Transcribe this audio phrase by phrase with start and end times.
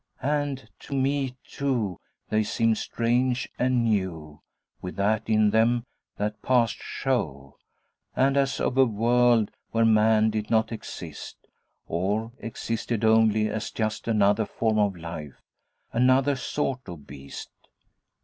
[0.23, 1.99] And to me, too,
[2.29, 4.41] they seemed strange and new
[4.81, 5.85] with that in them
[6.17, 7.57] 'that passed show,'
[8.15, 11.37] and as of a world where man did not exist,
[11.87, 15.39] or existed only as just another form of life,
[15.93, 17.51] another sort of beast.